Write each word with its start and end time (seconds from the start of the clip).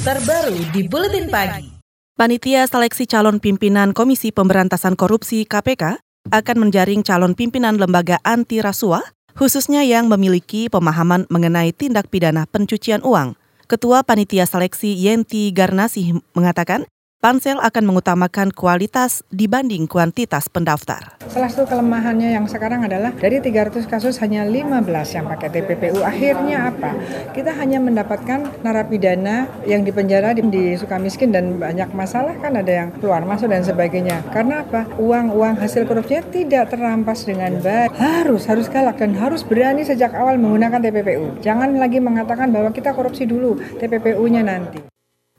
terbaru 0.00 0.56
di 0.72 0.88
Buletin 0.88 1.28
Pagi. 1.28 1.76
Panitia 2.16 2.64
Seleksi 2.64 3.04
Calon 3.04 3.36
Pimpinan 3.36 3.92
Komisi 3.92 4.32
Pemberantasan 4.32 4.96
Korupsi 4.96 5.44
KPK 5.44 6.00
akan 6.32 6.56
menjaring 6.56 7.04
calon 7.04 7.36
pimpinan 7.36 7.76
lembaga 7.76 8.16
anti 8.24 8.64
rasuah, 8.64 9.04
khususnya 9.36 9.84
yang 9.84 10.08
memiliki 10.08 10.72
pemahaman 10.72 11.28
mengenai 11.28 11.76
tindak 11.76 12.08
pidana 12.08 12.48
pencucian 12.48 13.04
uang. 13.04 13.36
Ketua 13.68 14.00
Panitia 14.00 14.48
Seleksi 14.48 14.96
Yenti 14.96 15.52
Garnasih 15.52 16.16
mengatakan, 16.32 16.88
Pansel 17.20 17.60
akan 17.60 17.84
mengutamakan 17.84 18.48
kualitas 18.48 19.20
dibanding 19.28 19.84
kuantitas 19.84 20.48
pendaftar. 20.48 21.20
Salah 21.28 21.52
satu 21.52 21.68
kelemahannya 21.68 22.32
yang 22.32 22.48
sekarang 22.48 22.88
adalah 22.88 23.12
dari 23.12 23.44
300 23.44 23.84
kasus 23.84 24.16
hanya 24.24 24.48
15 24.48 24.88
yang 25.12 25.28
pakai 25.28 25.52
TPPU. 25.52 26.00
Akhirnya 26.00 26.72
apa? 26.72 26.96
Kita 27.36 27.52
hanya 27.60 27.76
mendapatkan 27.76 28.64
narapidana 28.64 29.52
yang 29.68 29.84
dipenjara 29.84 30.32
di, 30.32 30.48
di 30.48 30.72
Sukamiskin 30.80 31.28
dan 31.28 31.60
banyak 31.60 31.92
masalah 31.92 32.40
kan 32.40 32.56
ada 32.56 32.72
yang 32.72 32.88
keluar 32.96 33.20
masuk 33.28 33.52
dan 33.52 33.68
sebagainya. 33.68 34.24
Karena 34.32 34.64
apa? 34.64 34.88
Uang-uang 34.96 35.60
hasil 35.60 35.84
korupsinya 35.84 36.24
tidak 36.32 36.72
terampas 36.72 37.28
dengan 37.28 37.60
baik. 37.60 37.92
Harus 38.00 38.48
harus 38.48 38.64
galak 38.72 38.96
dan 38.96 39.12
harus 39.20 39.44
berani 39.44 39.84
sejak 39.84 40.16
awal 40.16 40.40
menggunakan 40.40 40.80
TPPU. 40.80 41.36
Jangan 41.44 41.76
lagi 41.76 42.00
mengatakan 42.00 42.48
bahwa 42.48 42.72
kita 42.72 42.96
korupsi 42.96 43.28
dulu 43.28 43.60
TPPU-nya 43.76 44.40
nanti. 44.40 44.89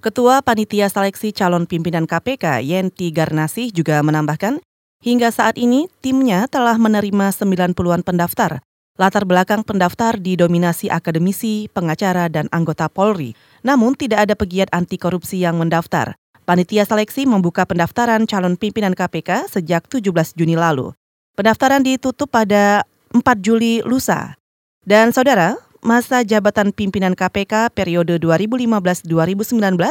Ketua 0.01 0.41
Panitia 0.41 0.89
Seleksi 0.89 1.29
Calon 1.29 1.69
Pimpinan 1.69 2.09
KPK 2.09 2.65
Yenti 2.65 3.13
Garnasih 3.13 3.69
juga 3.69 4.01
menambahkan, 4.01 4.57
hingga 5.05 5.29
saat 5.29 5.61
ini 5.61 5.93
timnya 6.01 6.49
telah 6.49 6.73
menerima 6.81 7.29
90-an 7.29 8.01
pendaftar. 8.01 8.65
Latar 8.97 9.29
belakang 9.29 9.61
pendaftar 9.61 10.17
didominasi 10.17 10.89
akademisi, 10.89 11.69
pengacara, 11.69 12.33
dan 12.33 12.49
anggota 12.49 12.89
Polri. 12.89 13.37
Namun 13.61 13.93
tidak 13.93 14.25
ada 14.25 14.33
pegiat 14.33 14.73
anti 14.73 14.97
korupsi 14.97 15.45
yang 15.45 15.61
mendaftar. 15.61 16.17
Panitia 16.49 16.81
seleksi 16.81 17.29
membuka 17.29 17.70
pendaftaran 17.70 18.26
calon 18.26 18.57
pimpinan 18.57 18.98
KPK 18.98 19.54
sejak 19.54 19.85
17 19.85 20.33
Juni 20.33 20.57
lalu. 20.57 20.98
Pendaftaran 21.37 21.85
ditutup 21.85 22.26
pada 22.26 22.89
4 23.13 23.21
Juli 23.37 23.85
lusa. 23.85 24.33
Dan 24.81 25.13
saudara, 25.13 25.61
masa 25.82 26.21
jabatan 26.21 26.70
pimpinan 26.70 27.18
KPK 27.18 27.74
periode 27.74 28.21
2015-2019 28.21 29.82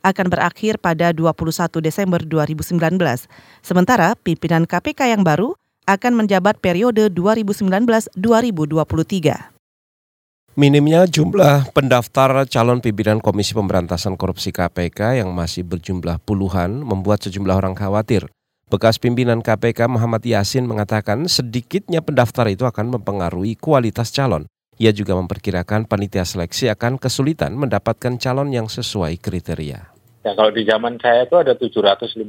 akan 0.00 0.26
berakhir 0.32 0.78
pada 0.80 1.12
21 1.12 1.84
Desember 1.84 2.22
2019. 2.22 2.78
Sementara 3.60 4.16
pimpinan 4.16 4.64
KPK 4.64 5.12
yang 5.12 5.26
baru 5.26 5.58
akan 5.84 6.24
menjabat 6.24 6.62
periode 6.62 7.10
2019-2023. 7.12 8.14
Minimnya 10.58 11.06
jumlah 11.06 11.70
pendaftar 11.74 12.46
calon 12.46 12.82
pimpinan 12.82 13.22
Komisi 13.22 13.54
Pemberantasan 13.54 14.18
Korupsi 14.18 14.50
KPK 14.50 15.22
yang 15.22 15.30
masih 15.34 15.66
berjumlah 15.66 16.18
puluhan 16.22 16.82
membuat 16.82 17.22
sejumlah 17.26 17.54
orang 17.54 17.74
khawatir. 17.74 18.26
Bekas 18.70 19.02
pimpinan 19.02 19.42
KPK 19.42 19.90
Muhammad 19.90 20.22
Yasin 20.22 20.62
mengatakan 20.62 21.26
sedikitnya 21.26 22.02
pendaftar 22.06 22.46
itu 22.46 22.62
akan 22.66 22.98
mempengaruhi 22.98 23.58
kualitas 23.58 24.14
calon. 24.14 24.46
Ia 24.80 24.96
juga 24.96 25.12
memperkirakan 25.12 25.84
panitia 25.84 26.24
seleksi 26.24 26.72
akan 26.72 26.96
kesulitan 26.96 27.52
mendapatkan 27.52 28.16
calon 28.16 28.48
yang 28.48 28.64
sesuai 28.64 29.20
kriteria. 29.20 29.92
Ya 30.24 30.32
kalau 30.32 30.48
di 30.48 30.64
zaman 30.64 30.96
saya 30.96 31.28
itu 31.28 31.36
ada 31.36 31.52
755 31.52 32.24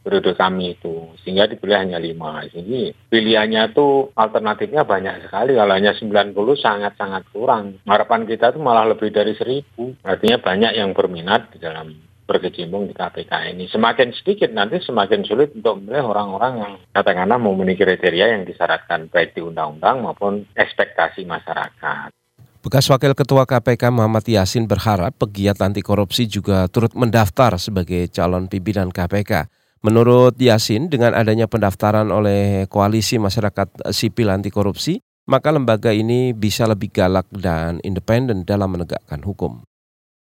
periode 0.00 0.32
kami 0.32 0.80
itu, 0.80 1.12
sehingga 1.20 1.44
dipilih 1.44 1.76
hanya 1.76 2.00
5. 2.00 2.56
Jadi 2.56 2.96
pilihannya 3.12 3.76
tuh 3.76 4.16
alternatifnya 4.16 4.88
banyak 4.88 5.28
sekali, 5.28 5.60
kalau 5.60 5.72
hanya 5.76 5.92
90 5.92 6.32
sangat-sangat 6.56 7.28
kurang. 7.36 7.84
Harapan 7.84 8.24
kita 8.24 8.56
itu 8.56 8.60
malah 8.64 8.88
lebih 8.88 9.12
dari 9.12 9.36
1000, 9.36 9.92
artinya 10.08 10.40
banyak 10.40 10.72
yang 10.72 10.96
berminat 10.96 11.52
di 11.52 11.60
dalam 11.60 12.07
berkecimpung 12.28 12.84
di 12.84 12.92
KPK 12.92 13.56
ini. 13.56 13.64
Semakin 13.72 14.12
sedikit 14.12 14.52
nanti 14.52 14.84
semakin 14.84 15.24
sulit 15.24 15.56
untuk 15.56 15.80
memilih 15.80 16.12
orang-orang 16.12 16.52
yang 16.60 16.72
katakanlah 16.92 17.40
memenuhi 17.40 17.80
kriteria 17.80 18.36
yang 18.36 18.44
disyaratkan 18.44 19.08
baik 19.08 19.32
di 19.32 19.40
undang-undang 19.40 20.04
maupun 20.04 20.44
ekspektasi 20.52 21.24
masyarakat. 21.24 22.12
Bekas 22.60 22.90
Wakil 22.92 23.16
Ketua 23.16 23.48
KPK 23.48 23.88
Muhammad 23.88 24.28
Yasin 24.28 24.68
berharap 24.68 25.16
pegiat 25.16 25.56
anti 25.64 25.80
korupsi 25.80 26.28
juga 26.28 26.68
turut 26.68 26.92
mendaftar 26.92 27.56
sebagai 27.56 28.12
calon 28.12 28.44
pimpinan 28.44 28.92
KPK. 28.92 29.48
Menurut 29.78 30.34
Yasin, 30.36 30.90
dengan 30.90 31.14
adanya 31.14 31.46
pendaftaran 31.46 32.10
oleh 32.10 32.66
Koalisi 32.66 33.14
Masyarakat 33.14 33.94
Sipil 33.94 34.26
Anti 34.26 34.50
Korupsi, 34.50 34.98
maka 35.30 35.54
lembaga 35.54 35.94
ini 35.94 36.34
bisa 36.34 36.66
lebih 36.66 36.90
galak 36.90 37.30
dan 37.30 37.78
independen 37.86 38.42
dalam 38.42 38.74
menegakkan 38.74 39.22
hukum. 39.22 39.67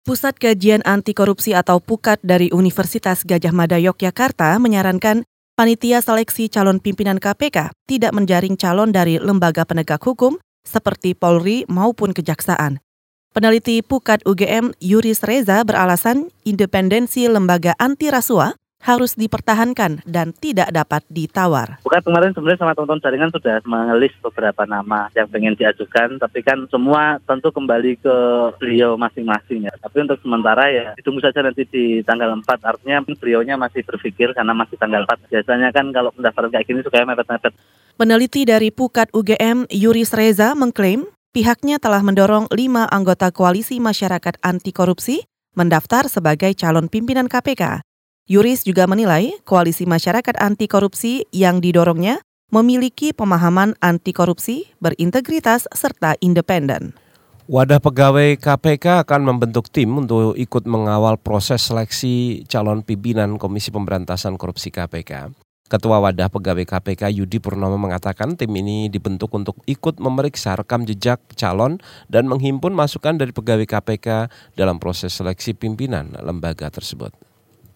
Pusat 0.04 0.37
Kajian 0.37 0.84
Anti 0.84 1.16
Korupsi 1.16 1.56
atau 1.56 1.81
PUKAT 1.81 2.20
dari 2.20 2.53
Universitas 2.53 3.25
Gajah 3.25 3.56
Mada 3.56 3.81
Yogyakarta 3.81 4.53
menyarankan 4.60 5.25
panitia 5.56 6.04
seleksi 6.04 6.53
calon 6.53 6.76
pimpinan 6.76 7.16
KPK 7.16 7.72
tidak 7.88 8.12
menjaring 8.12 8.60
calon 8.60 8.92
dari 8.92 9.16
lembaga 9.16 9.65
penegak 9.65 10.04
hukum 10.04 10.37
seperti 10.60 11.16
Polri 11.16 11.65
maupun 11.72 12.12
Kejaksaan. 12.12 12.84
Peneliti 13.32 13.81
PUKAT 13.81 14.28
UGM 14.28 14.76
Yuris 14.76 15.25
Reza 15.25 15.65
beralasan 15.65 16.28
independensi 16.44 17.25
lembaga 17.25 17.72
anti 17.81 18.12
rasuah 18.12 18.53
harus 18.84 19.17
dipertahankan 19.17 20.05
dan 20.05 20.37
tidak 20.37 20.69
dapat 20.69 21.00
ditawar. 21.09 21.81
Bukan 21.81 22.05
kemarin 22.05 22.37
sebenarnya 22.37 22.61
sama 22.61 22.77
teman-teman 22.77 23.00
jaringan 23.00 23.33
sudah 23.33 23.56
mengelis 23.65 24.12
beberapa 24.21 24.69
nama 24.69 25.09
yang 25.17 25.25
pengen 25.33 25.56
diajukan, 25.56 26.21
tapi 26.21 26.45
kan 26.45 26.69
semua 26.69 27.17
tentu 27.25 27.49
kembali 27.49 27.97
ke 27.97 28.17
beliau 28.61 29.00
masing-masing 29.00 29.65
ya. 29.65 29.72
Tapi 29.81 30.05
untuk 30.05 30.21
sementara 30.21 30.69
ya 30.69 30.93
ditunggu 31.00 31.25
saja 31.25 31.41
nanti 31.41 31.65
di 31.65 32.05
tanggal 32.05 32.37
4, 32.37 32.45
artinya 32.61 33.00
beliaunya 33.00 33.56
masih 33.56 33.81
berpikir 33.89 34.37
karena 34.37 34.53
masih 34.53 34.77
tanggal 34.77 35.09
4. 35.09 35.33
Biasanya 35.33 35.72
kan 35.72 35.89
kalau 35.89 36.12
pendaftaran 36.12 36.53
kayak 36.53 36.69
gini 36.69 36.84
suka 36.84 37.09
mepet-mepet. 37.09 37.56
Peneliti 37.97 38.45
dari 38.45 38.69
Pukat 38.69 39.09
UGM 39.16 39.71
Yuris 39.72 40.12
Reza 40.12 40.53
mengklaim 40.53 41.09
pihaknya 41.33 41.81
telah 41.81 42.05
mendorong 42.05 42.53
lima 42.53 42.84
anggota 42.93 43.33
koalisi 43.33 43.81
masyarakat 43.81 44.37
anti 44.45 44.77
korupsi 44.77 45.25
mendaftar 45.55 46.11
sebagai 46.11 46.53
calon 46.59 46.91
pimpinan 46.91 47.31
KPK. 47.31 47.94
Yuris 48.25 48.65
juga 48.65 48.89
menilai 48.89 49.37
koalisi 49.45 49.85
masyarakat 49.85 50.41
anti 50.41 50.65
korupsi 50.65 51.29
yang 51.29 51.61
didorongnya 51.61 52.25
memiliki 52.49 53.12
pemahaman 53.12 53.77
anti 53.85 54.17
korupsi, 54.17 54.73
berintegritas, 54.81 55.69
serta 55.77 56.17
independen. 56.25 56.97
Wadah 57.53 57.84
pegawai 57.84 58.41
KPK 58.41 59.05
akan 59.05 59.29
membentuk 59.29 59.69
tim 59.69 59.93
untuk 59.93 60.33
ikut 60.41 60.65
mengawal 60.65 61.21
proses 61.21 61.69
seleksi 61.69 62.49
calon 62.49 62.81
pimpinan 62.81 63.37
Komisi 63.37 63.69
Pemberantasan 63.69 64.41
Korupsi 64.41 64.73
KPK. 64.73 65.29
Ketua 65.69 66.01
Wadah 66.01 66.33
Pegawai 66.33 66.65
KPK 66.65 67.13
Yudi 67.13 67.45
Purnomo 67.45 67.77
mengatakan 67.77 68.41
tim 68.41 68.53
ini 68.57 68.89
dibentuk 68.89 69.37
untuk 69.37 69.61
ikut 69.69 70.01
memeriksa 70.01 70.57
rekam 70.57 70.89
jejak 70.89 71.21
calon 71.37 71.77
dan 72.09 72.25
menghimpun 72.25 72.73
masukan 72.73 73.21
dari 73.21 73.37
pegawai 73.37 73.69
KPK 73.69 74.33
dalam 74.57 74.81
proses 74.81 75.13
seleksi 75.13 75.53
pimpinan 75.53 76.17
lembaga 76.25 76.73
tersebut. 76.73 77.13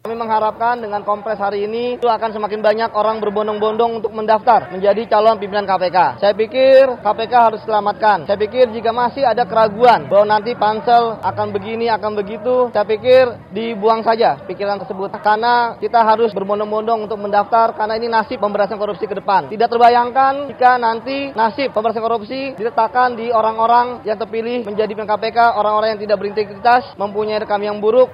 Kami 0.09 0.25
mengharapkan 0.25 0.81
dengan 0.81 1.05
kompres 1.05 1.37
hari 1.37 1.69
ini 1.69 2.01
itu 2.01 2.09
akan 2.09 2.33
semakin 2.33 2.65
banyak 2.65 2.97
orang 2.97 3.21
berbondong-bondong 3.21 4.01
untuk 4.01 4.09
mendaftar 4.17 4.73
menjadi 4.73 5.05
calon 5.05 5.37
pimpinan 5.37 5.69
KPK. 5.69 6.23
Saya 6.23 6.33
pikir 6.33 7.03
KPK 7.05 7.35
harus 7.37 7.61
selamatkan. 7.69 8.25
Saya 8.25 8.41
pikir 8.41 8.73
jika 8.73 8.89
masih 8.89 9.29
ada 9.29 9.45
keraguan 9.45 10.09
bahwa 10.09 10.39
nanti 10.39 10.57
pansel 10.57 11.21
akan 11.21 11.53
begini, 11.53 11.93
akan 11.93 12.17
begitu, 12.17 12.73
saya 12.73 12.89
pikir 12.89 13.53
dibuang 13.53 14.01
saja 14.01 14.41
pikiran 14.49 14.81
tersebut. 14.81 15.13
Karena 15.21 15.77
kita 15.77 16.01
harus 16.01 16.33
berbondong-bondong 16.33 17.05
untuk 17.05 17.21
mendaftar 17.21 17.77
karena 17.77 18.01
ini 18.01 18.09
nasib 18.09 18.41
pemberantasan 18.41 18.81
korupsi 18.81 19.05
ke 19.05 19.13
depan. 19.13 19.53
Tidak 19.53 19.69
terbayangkan 19.69 20.49
jika 20.57 20.81
nanti 20.81 21.37
nasib 21.37 21.75
pemberantasan 21.77 22.07
korupsi 22.07 22.41
diletakkan 22.57 23.13
di 23.13 23.29
orang-orang 23.29 24.07
yang 24.09 24.17
terpilih 24.17 24.65
menjadi 24.65 24.89
pimpinan 24.89 25.13
KPK, 25.21 25.59
orang-orang 25.59 25.99
yang 25.99 26.01
tidak 26.01 26.17
berintegritas, 26.17 26.97
mempunyai 26.97 27.45
rekam 27.45 27.61
yang 27.61 27.77
buruk, 27.77 28.09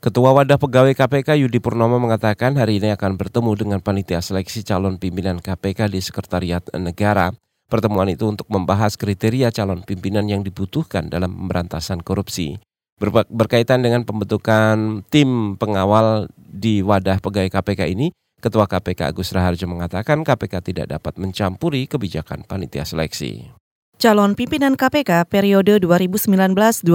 Ketua 0.00 0.32
Wadah 0.32 0.56
Pegawai 0.56 0.96
KPK 0.96 1.44
Yudi 1.44 1.60
Purnomo 1.60 2.00
mengatakan 2.00 2.56
hari 2.56 2.80
ini 2.80 2.88
akan 2.96 3.20
bertemu 3.20 3.52
dengan 3.52 3.78
panitia 3.84 4.24
seleksi 4.24 4.64
calon 4.64 4.96
pimpinan 4.96 5.44
KPK 5.44 5.92
di 5.92 6.00
Sekretariat 6.00 6.64
Negara. 6.72 7.36
Pertemuan 7.68 8.08
itu 8.08 8.24
untuk 8.24 8.48
membahas 8.48 8.96
kriteria 8.96 9.52
calon 9.52 9.84
pimpinan 9.84 10.24
yang 10.24 10.40
dibutuhkan 10.40 11.12
dalam 11.12 11.36
pemberantasan 11.36 12.00
korupsi. 12.00 12.56
Ber 12.96 13.12
berkaitan 13.28 13.84
dengan 13.84 14.08
pembentukan 14.08 15.04
tim 15.12 15.60
pengawal 15.60 16.32
di 16.32 16.80
wadah 16.80 17.20
pegawai 17.20 17.60
KPK 17.60 17.92
ini, 17.92 18.08
Ketua 18.40 18.64
KPK 18.64 19.12
Agus 19.12 19.36
Raharjo 19.36 19.68
mengatakan 19.68 20.24
KPK 20.24 20.64
tidak 20.64 20.96
dapat 20.96 21.20
mencampuri 21.20 21.84
kebijakan 21.84 22.48
panitia 22.48 22.88
seleksi. 22.88 23.59
Calon 24.00 24.32
pimpinan 24.32 24.80
KPK 24.80 25.28
periode 25.28 25.76
2019-2023 25.76 26.88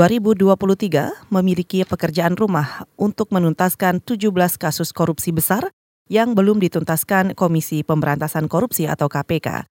memiliki 1.30 1.86
pekerjaan 1.86 2.34
rumah 2.34 2.90
untuk 2.98 3.30
menuntaskan 3.30 4.02
17 4.02 4.34
kasus 4.58 4.90
korupsi 4.90 5.30
besar 5.30 5.70
yang 6.10 6.34
belum 6.34 6.58
dituntaskan 6.58 7.38
Komisi 7.38 7.86
Pemberantasan 7.86 8.50
Korupsi 8.50 8.90
atau 8.90 9.06
KPK. 9.06 9.70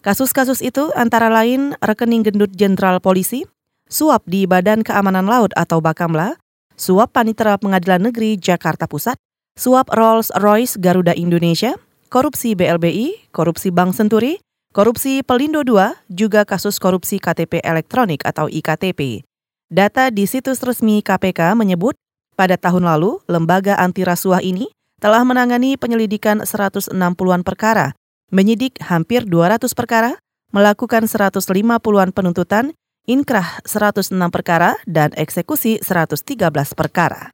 Kasus-kasus 0.00 0.64
itu 0.64 0.88
antara 0.96 1.28
lain 1.28 1.76
rekening 1.84 2.24
gendut 2.24 2.48
jenderal 2.56 2.96
polisi, 2.96 3.44
suap 3.92 4.24
di 4.24 4.48
Badan 4.48 4.80
Keamanan 4.80 5.28
Laut 5.28 5.52
atau 5.60 5.84
Bakamla, 5.84 6.40
suap 6.80 7.12
Panitera 7.12 7.60
Pengadilan 7.60 8.08
Negeri 8.08 8.40
Jakarta 8.40 8.88
Pusat, 8.88 9.20
suap 9.52 9.92
Rolls-Royce 9.92 10.80
Garuda 10.80 11.12
Indonesia, 11.12 11.76
korupsi 12.08 12.56
BLBI, 12.56 13.28
korupsi 13.36 13.68
Bank 13.68 13.92
Senturi, 13.92 14.40
korupsi 14.70 15.26
Pelindo 15.26 15.62
II, 15.66 15.94
juga 16.10 16.46
kasus 16.46 16.78
korupsi 16.78 17.18
KTP 17.18 17.62
elektronik 17.62 18.22
atau 18.22 18.46
IKTP. 18.46 19.26
Data 19.70 20.10
di 20.10 20.26
situs 20.26 20.62
resmi 20.66 20.98
KPK 21.02 21.54
menyebut 21.54 21.94
pada 22.34 22.58
tahun 22.58 22.86
lalu 22.86 23.22
lembaga 23.30 23.78
anti 23.78 24.02
rasuah 24.02 24.42
ini 24.42 24.70
telah 24.98 25.22
menangani 25.22 25.78
penyelidikan 25.78 26.42
160-an 26.42 27.42
perkara, 27.46 27.94
menyidik 28.34 28.82
hampir 28.82 29.26
200 29.26 29.70
perkara, 29.74 30.18
melakukan 30.50 31.06
150-an 31.06 32.10
penuntutan, 32.10 32.74
inkrah 33.06 33.62
106 33.62 34.10
perkara, 34.30 34.76
dan 34.86 35.14
eksekusi 35.14 35.78
113 35.82 36.36
perkara. 36.74 37.30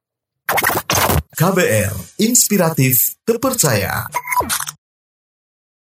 KBR, 1.37 1.93
inspiratif, 2.23 3.19
terpercaya. 3.29 4.09